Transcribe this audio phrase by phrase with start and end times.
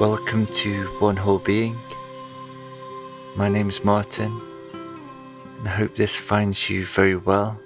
[0.00, 1.78] Welcome to One Whole Being.
[3.34, 4.42] My name is Martin,
[5.56, 7.58] and I hope this finds you very well.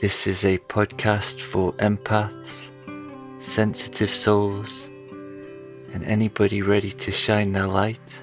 [0.00, 2.70] This is a podcast for empaths,
[3.40, 4.88] sensitive souls,
[5.92, 8.22] and anybody ready to shine their light.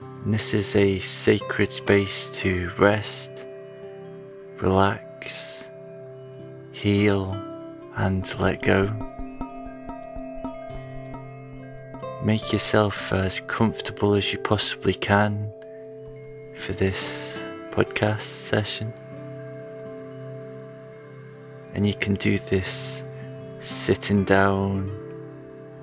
[0.00, 3.46] And this is a sacred space to rest,
[4.60, 5.70] relax,
[6.72, 7.30] heal,
[7.94, 9.11] and let go.
[12.24, 15.50] Make yourself as comfortable as you possibly can
[16.56, 18.92] for this podcast session.
[21.74, 23.02] And you can do this
[23.58, 24.88] sitting down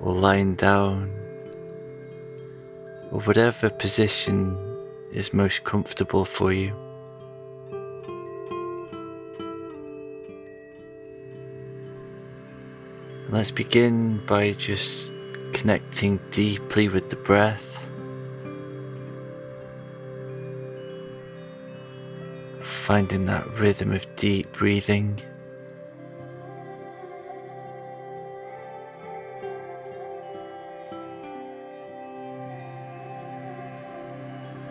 [0.00, 1.12] or lying down
[3.10, 4.56] or whatever position
[5.12, 6.72] is most comfortable for you.
[13.28, 15.12] Let's begin by just
[15.60, 17.86] connecting deeply with the breath.
[22.62, 25.20] Finding that rhythm of deep breathing.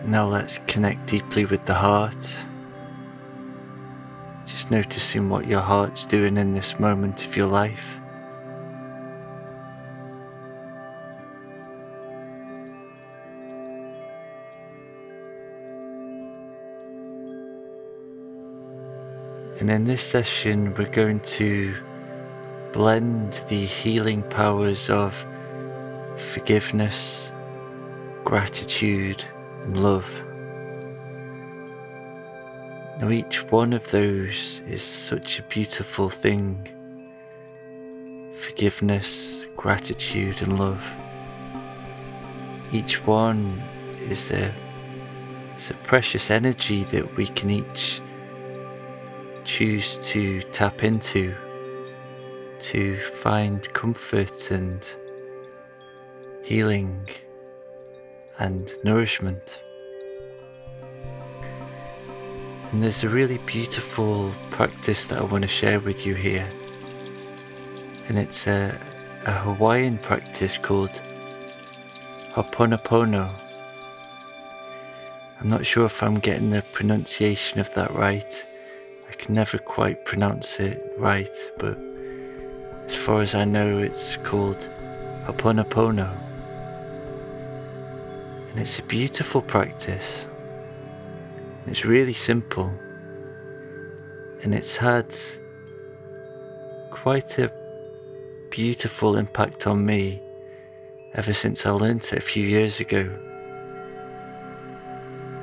[0.07, 2.43] Now let's connect deeply with the heart.
[4.47, 7.99] Just noticing what your heart's doing in this moment of your life.
[19.59, 21.75] And in this session, we're going to
[22.71, 25.13] blend the healing powers of
[26.31, 27.33] forgiveness,
[28.23, 29.25] gratitude,
[29.63, 30.09] and love.
[33.01, 36.69] Now, each one of those is such a beautiful thing
[38.37, 40.81] forgiveness, gratitude, and love.
[42.71, 43.61] Each one
[44.07, 44.53] is a,
[45.57, 48.01] is a precious energy that we can each
[49.49, 51.33] choose to tap into
[52.59, 54.95] to find comfort and
[56.43, 57.09] healing
[58.37, 59.59] and nourishment.
[62.71, 66.47] And there's a really beautiful practice that I want to share with you here.
[68.07, 68.79] And it's a,
[69.25, 71.01] a Hawaiian practice called
[72.33, 73.33] Ho'oponopono.
[75.41, 78.45] I'm not sure if I'm getting the pronunciation of that right
[79.29, 81.29] can never quite pronounce it right,
[81.59, 81.77] but
[82.85, 84.67] as far as I know, it's called
[85.25, 86.09] Ho'oponopono.
[88.49, 90.25] And it's a beautiful practice.
[91.67, 92.73] It's really simple.
[94.41, 95.13] And it's had
[96.89, 97.51] quite a
[98.49, 100.23] beautiful impact on me
[101.13, 103.07] ever since I learnt it a few years ago.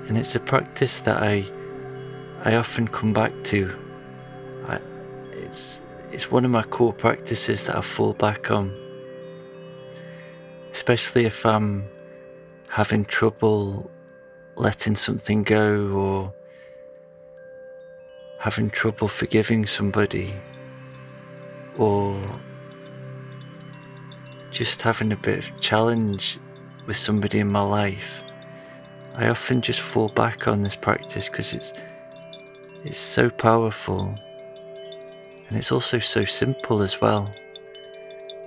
[0.08, 1.44] And it's a practice that I
[2.46, 3.74] I often come back to.
[4.68, 4.78] I,
[5.32, 8.72] it's it's one of my core practices that I fall back on,
[10.70, 11.88] especially if I'm
[12.68, 13.90] having trouble
[14.54, 16.32] letting something go or
[18.38, 20.32] having trouble forgiving somebody
[21.78, 22.16] or
[24.52, 26.38] just having a bit of challenge
[26.86, 28.22] with somebody in my life.
[29.16, 31.72] I often just fall back on this practice because it's
[32.86, 34.14] it's so powerful
[35.48, 37.32] and it's also so simple as well.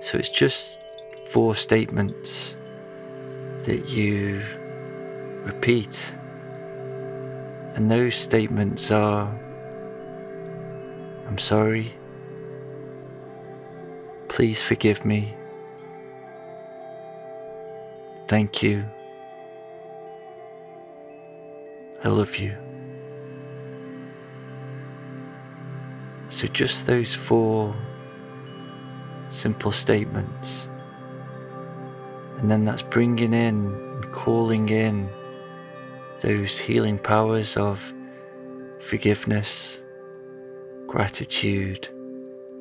[0.00, 0.80] So it's just
[1.28, 2.56] four statements
[3.64, 4.42] that you
[5.44, 6.14] repeat.
[7.74, 9.30] And those statements are
[11.26, 11.92] I'm sorry.
[14.28, 15.34] Please forgive me.
[18.26, 18.84] Thank you.
[22.02, 22.56] I love you.
[26.30, 27.74] So, just those four
[29.30, 30.68] simple statements.
[32.38, 35.10] And then that's bringing in and calling in
[36.20, 37.92] those healing powers of
[38.80, 39.82] forgiveness,
[40.86, 41.88] gratitude,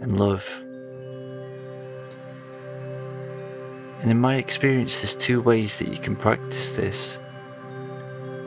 [0.01, 0.47] and love.
[4.01, 7.19] And in my experience, there's two ways that you can practice this.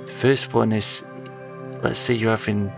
[0.06, 1.04] The first one is
[1.82, 2.72] let's say you're having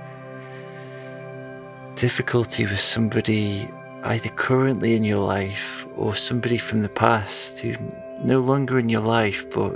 [1.96, 3.68] difficulty with somebody
[4.04, 7.74] either currently in your life or somebody from the past who
[8.22, 9.72] no longer in your life but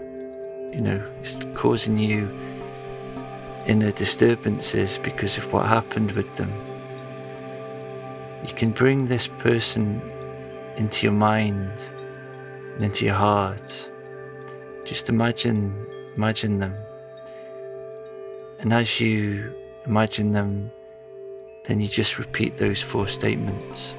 [0.75, 2.29] you know is causing you
[3.67, 6.53] inner disturbances because of what happened with them
[8.47, 10.01] you can bring this person
[10.79, 11.71] into your mind
[12.75, 13.89] and into your heart.
[14.85, 15.75] Just imagine,
[16.17, 16.75] imagine them.
[18.61, 19.53] And as you
[19.87, 20.71] imagine them,
[21.65, 23.95] then you just repeat those four statements.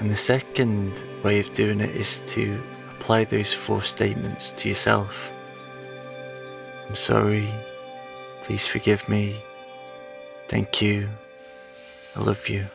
[0.00, 2.62] And the second way of doing it is to
[2.92, 5.32] apply those four statements to yourself.
[6.88, 7.48] I'm sorry.
[8.42, 9.42] Please forgive me.
[10.46, 11.08] Thank you.
[12.16, 12.66] I love you.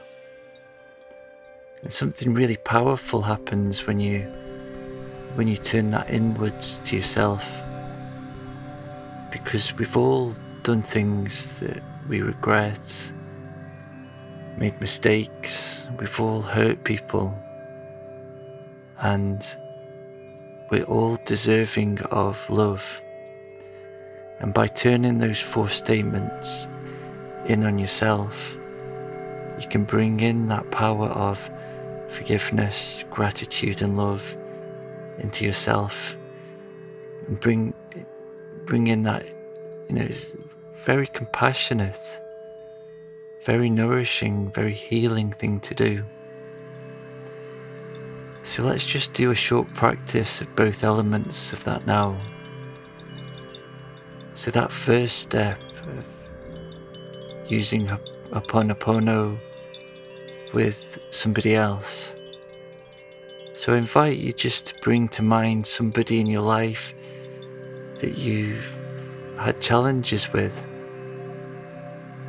[1.81, 4.21] And something really powerful happens when you
[5.35, 7.43] when you turn that inwards to yourself.
[9.31, 10.33] Because we've all
[10.63, 13.11] done things that we regret,
[14.57, 17.37] made mistakes, we've all hurt people,
[18.99, 19.57] and
[20.71, 22.99] we're all deserving of love.
[24.39, 26.67] And by turning those four statements
[27.45, 28.55] in on yourself,
[29.59, 31.49] you can bring in that power of
[32.09, 34.33] forgiveness, gratitude, and love
[35.19, 36.15] into yourself,
[37.27, 37.73] and bring
[38.65, 39.25] bring in that
[39.89, 40.07] you know
[40.85, 42.19] very compassionate,
[43.45, 46.03] very nourishing, very healing thing to do.
[48.43, 52.17] So let's just do a short practice of both elements of that now.
[54.35, 56.05] So that first step of
[57.47, 59.37] using Ho'oponopono
[60.53, 62.13] with somebody else.
[63.53, 66.93] So I invite you just to bring to mind somebody in your life
[67.99, 68.75] that you've
[69.37, 70.72] had challenges with.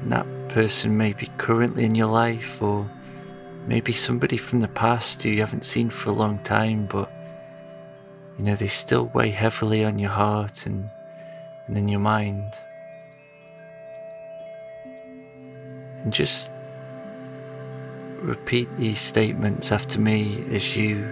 [0.05, 2.87] And that person may be currently in your life or
[3.67, 7.11] maybe somebody from the past who you haven't seen for a long time, but
[8.37, 10.91] you know, they still weigh heavily on your heart and,
[11.67, 12.53] and in your mind.
[16.03, 16.51] And just
[18.21, 21.03] repeat these statements after me as you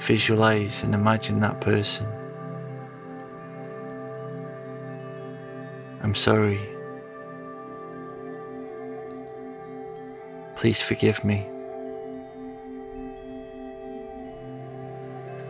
[0.00, 2.06] visualize and imagine that person.
[6.02, 6.77] I'm sorry.
[10.58, 11.46] Please forgive me.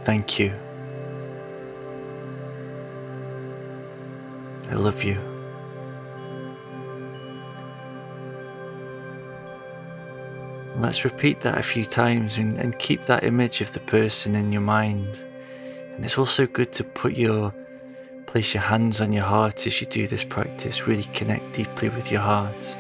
[0.03, 0.53] Thank you.
[4.71, 5.19] I love you.
[10.77, 14.53] Let's repeat that a few times and, and keep that image of the person in
[14.53, 15.25] your mind.
[15.95, 17.55] And it's also good to put your
[18.27, 20.87] place your hands on your heart as you do this practice.
[20.87, 22.77] Really connect deeply with your heart.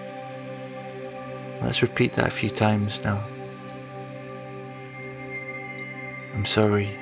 [1.62, 3.22] Let's repeat that a few times now.
[6.34, 6.96] I'm sorry.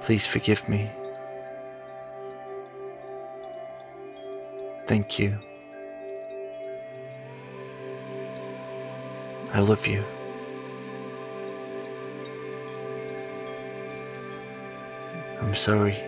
[0.00, 0.90] Please forgive me.
[4.86, 5.38] Thank you.
[9.52, 10.02] I love you.
[15.40, 16.07] I'm sorry.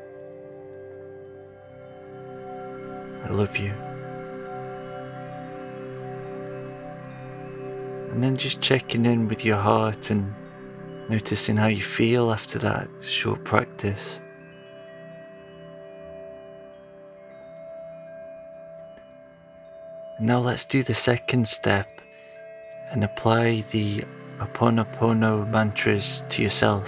[3.23, 3.71] I love you.
[8.11, 10.33] And then just checking in with your heart and
[11.09, 14.19] noticing how you feel after that short practice.
[20.19, 21.87] Now let's do the second step
[22.91, 24.03] and apply the
[24.39, 26.87] Ho'oponopono mantras to yourself.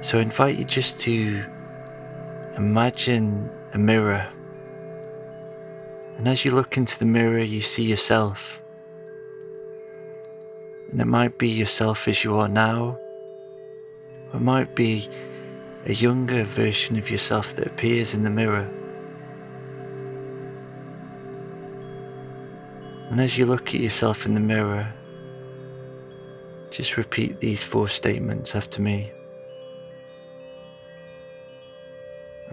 [0.00, 1.44] So I invite you just to
[2.56, 4.26] imagine a mirror.
[6.18, 8.58] And as you look into the mirror, you see yourself.
[10.90, 12.98] And it might be yourself as you are now,
[14.32, 15.08] or it might be
[15.86, 18.68] a younger version of yourself that appears in the mirror.
[23.10, 24.92] And as you look at yourself in the mirror,
[26.70, 29.12] just repeat these four statements after me.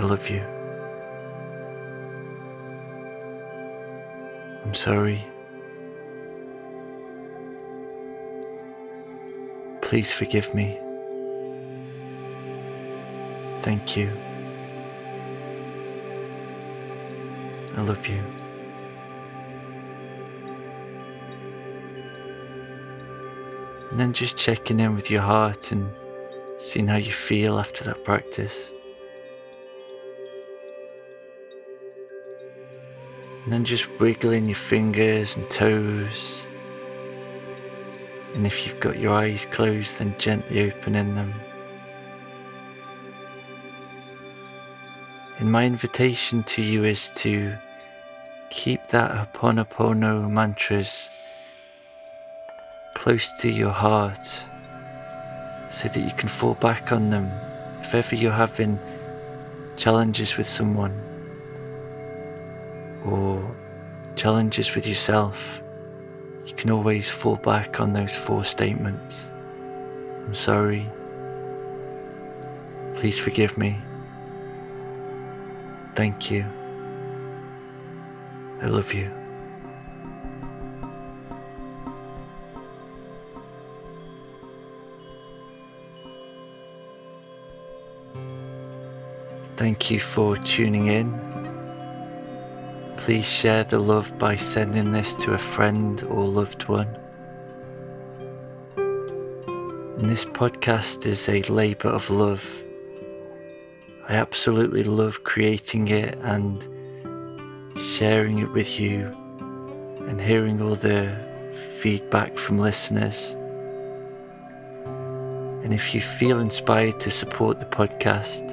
[0.00, 0.40] I love you.
[4.64, 5.22] I'm sorry.
[9.82, 10.78] Please forgive me.
[13.60, 14.10] Thank you.
[17.76, 18.24] I love you.
[23.90, 25.94] And then just checking in with your heart and
[26.56, 28.70] seeing how you feel after that practice.
[33.44, 36.46] And then just wiggling your fingers and toes.
[38.34, 41.34] And if you've got your eyes closed, then gently opening them.
[45.38, 47.56] And my invitation to you is to
[48.50, 51.08] keep that Ho'oponopono mantras
[52.94, 54.24] close to your heart
[55.70, 57.30] so that you can fall back on them
[57.80, 58.78] if ever you're having
[59.76, 61.09] challenges with someone
[63.06, 63.54] or
[64.16, 65.60] challenges with yourself.
[66.46, 69.26] You can always fall back on those four statements.
[70.26, 70.86] I'm sorry.
[72.96, 73.78] Please forgive me.
[75.94, 76.44] Thank you.
[78.62, 79.10] I love you.
[89.56, 91.29] Thank you for tuning in.
[93.10, 96.86] Please share the love by sending this to a friend or loved one.
[99.98, 102.48] And this podcast is a labour of love.
[104.08, 106.62] I absolutely love creating it and
[107.76, 109.06] sharing it with you
[110.06, 111.12] and hearing all the
[111.80, 113.34] feedback from listeners.
[115.64, 118.48] And if you feel inspired to support the podcast,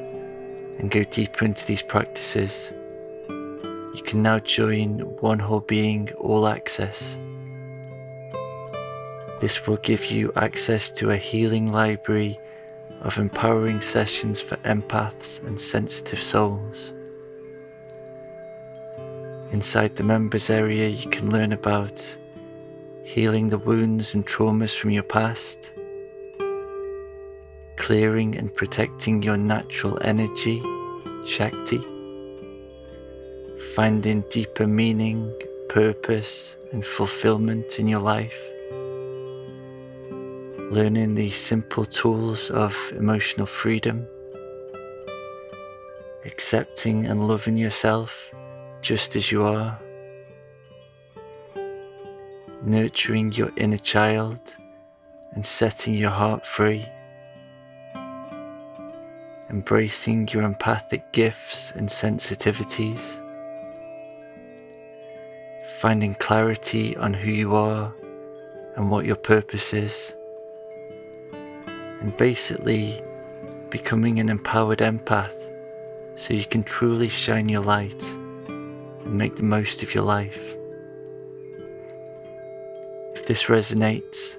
[0.79, 2.73] and go deeper into these practices,
[3.97, 7.17] you can now join One Whole Being All Access.
[9.41, 12.39] This will give you access to a healing library
[13.01, 16.93] of empowering sessions for empaths and sensitive souls.
[19.51, 22.17] Inside the members area, you can learn about
[23.03, 25.71] healing the wounds and traumas from your past
[27.77, 30.61] clearing and protecting your natural energy,
[31.25, 31.79] Shakti,
[33.73, 35.33] finding deeper meaning,
[35.69, 38.37] purpose, and fulfillment in your life,
[40.71, 44.07] learning the simple tools of emotional freedom,
[46.25, 48.31] accepting and loving yourself
[48.81, 49.79] just as you are,
[52.63, 54.39] nurturing your inner child
[55.33, 56.85] and setting your heart free.
[59.49, 63.23] Embracing your empathic gifts and sensitivities,
[65.77, 67.93] finding clarity on who you are
[68.75, 70.15] and what your purpose is,
[72.01, 72.99] and basically
[73.69, 75.35] becoming an empowered empath
[76.15, 78.03] so you can truly shine your light
[78.47, 80.39] and make the most of your life.
[83.13, 84.35] If this resonates,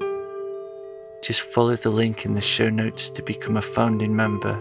[1.22, 4.60] just follow the link in the show notes to become a founding member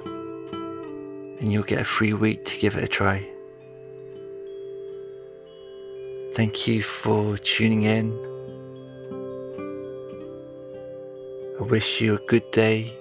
[1.39, 3.27] and you'll get a free week to give it a try.
[6.38, 8.13] Thank you for tuning in.
[11.60, 12.94] I wish you a good day.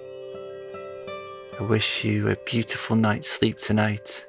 [1.59, 4.25] I wish you a beautiful night's sleep tonight.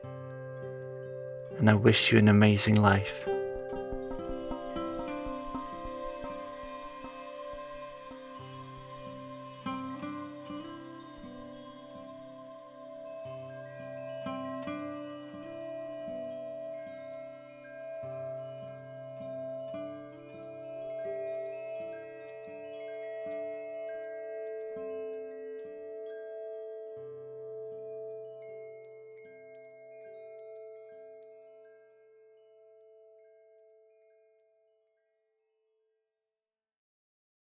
[1.57, 3.27] And I wish you an amazing life.